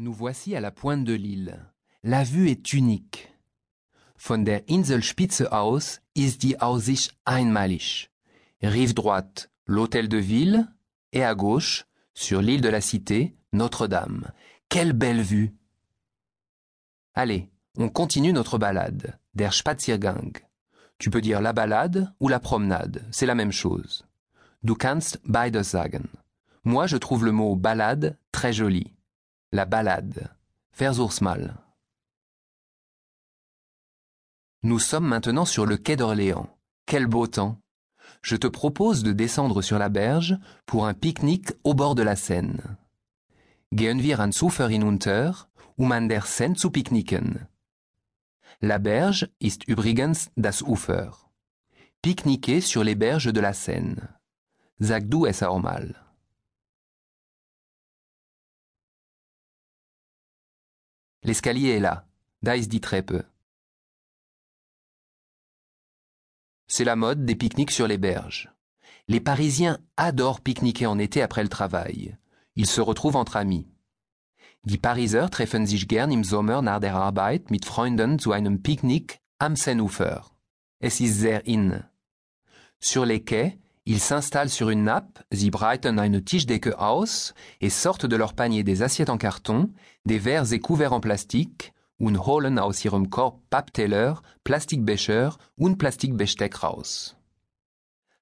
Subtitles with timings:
[0.00, 1.58] Nous voici à la pointe de l'île.
[2.04, 3.34] La vue est unique.
[4.16, 8.08] Von der Inselspitze aus ist die Aussicht einmalig.
[8.62, 10.68] Rive droite, l'hôtel de ville,
[11.12, 11.84] et à gauche,
[12.14, 14.30] sur l'île de la Cité, Notre-Dame.
[14.68, 15.56] Quelle belle vue!
[17.14, 20.30] Allez, on continue notre balade, der Spaziergang.
[20.98, 24.06] Tu peux dire la balade ou la promenade, c'est la même chose.
[24.62, 26.06] Du kannst beides sagen.
[26.62, 28.92] Moi, je trouve le mot balade très joli.
[29.50, 30.28] La balade.
[30.74, 31.56] Versuchsmal.
[34.62, 36.54] Nous sommes maintenant sur le quai d'Orléans.
[36.84, 37.58] Quel beau temps.
[38.20, 40.36] Je te propose de descendre sur la berge
[40.66, 42.76] pour un pique-nique au bord de la Seine.
[43.72, 47.48] Gehen wir ans Ufer hinunter, um an der Seine zu picknicken.
[48.60, 51.16] La berge ist übrigens das Ufer.
[52.02, 54.20] Pique-niquer sur les berges de la Seine.
[54.78, 55.42] Sag du es.
[61.22, 62.06] L'escalier est là.
[62.42, 63.24] Da ist die Treppe.
[66.68, 68.52] C'est la mode des pique-niques sur les berges.
[69.08, 72.16] Les Parisiens adorent pique-niquer en été après le travail.
[72.56, 73.66] Ils se retrouvent entre amis.
[74.64, 79.20] Die Pariser treffen sich gern im Sommer nach der Arbeit mit Freunden zu einem Picknick
[79.38, 80.30] am Seineufer.
[80.78, 81.84] Es ist sehr in.
[82.80, 83.58] Sur les quais,
[83.88, 88.62] ils s'installent sur une nappe, sie breiten eine Tischdecke aus et sortent de leur panier
[88.62, 89.72] des assiettes en carton,
[90.04, 96.62] des verres et couverts en plastique und holen aus ihrem Korb Pappteller, Plastikbecher und Plastikbesteck
[96.62, 97.16] raus.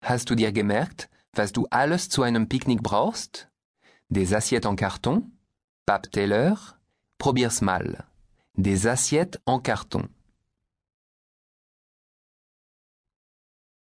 [0.02, 3.48] Hast du dir gemerkt, was du alles zu einem Picknick brauchst?
[4.08, 5.32] Des assiettes en carton,
[5.84, 6.78] Pappteller,
[7.18, 8.04] probier's mal.
[8.54, 10.08] Des assiettes en carton.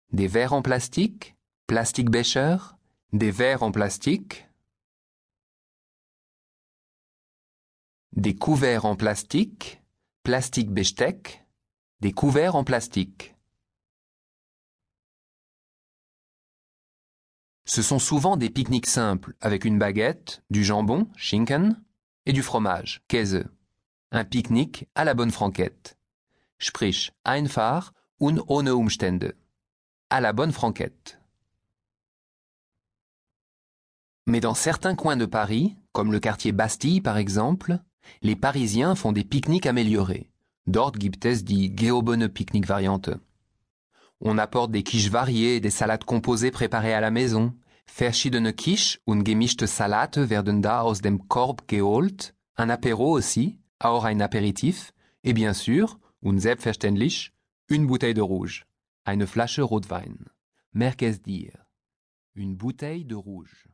[0.09, 1.34] Des verres en plastique,
[1.67, 2.57] Plastikbecher,
[3.11, 4.47] des verres en plastique,
[8.11, 9.81] des couverts en plastique,
[10.21, 11.43] Plastikbesteck,
[12.01, 13.35] des couverts en plastique?
[17.65, 21.83] Ce sont souvent des pique-niques simples avec une baguette, du jambon, Schinken,
[22.27, 23.43] et du fromage, Käse.
[24.11, 25.97] Un pique-nique à la bonne franquette.
[26.59, 29.35] Sprich, einfach und ohne Umstände.
[30.11, 31.19] À la bonne franquette.
[34.25, 37.79] Mais dans certains coins de Paris, comme le quartier Bastille par exemple,
[38.21, 40.31] les Parisiens font des pique-niques améliorés.
[40.67, 43.19] Dort gibt es die Geobene Picknick-Variante.
[44.21, 47.53] On apporte des quiches variées des salades composées préparées à la maison.
[47.85, 52.33] Verschiedene Quiche und gemischte Salate werden da aus dem Korb geholt.
[52.57, 54.91] Un apéro aussi, auch ein Apéritif.
[55.23, 57.33] Et bien sûr, und selbstverständlich,
[57.69, 58.65] une bouteille de rouge.
[59.03, 60.25] Eine Flasche Rotwein.
[60.71, 61.51] Merkes dir.
[62.33, 63.67] Une bouteille de rouge.